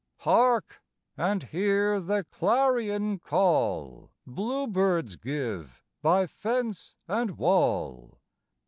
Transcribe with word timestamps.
Hark! 0.21 0.81
and 1.15 1.43
hear 1.43 1.99
the 1.99 2.23
clarion 2.31 3.19
call 3.19 4.09
Bluebirds 4.25 5.15
give 5.15 5.83
by 6.01 6.25
fence 6.25 6.95
and 7.07 7.37
wall! 7.37 8.19